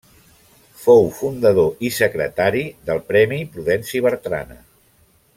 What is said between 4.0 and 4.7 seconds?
Bertrana.